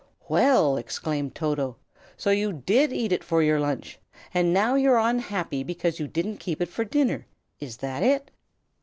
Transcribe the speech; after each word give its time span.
"Well!" 0.29 0.77
exclaimed 0.77 1.35
Toto. 1.35 1.75
"So 2.17 2.31
you 2.31 2.51
did 2.53 2.91
eat 2.91 3.11
it 3.11 3.23
for 3.23 3.43
your 3.43 3.59
lunch, 3.59 3.99
and 4.33 4.51
now 4.51 4.73
you 4.73 4.89
are 4.93 5.09
unhappy 5.09 5.61
because 5.61 5.99
you 5.99 6.07
didn't 6.07 6.37
keep 6.39 6.59
it 6.59 6.69
for 6.69 6.83
dinner. 6.83 7.27
Is 7.59 7.77
that 7.77 8.01
it?" 8.01 8.31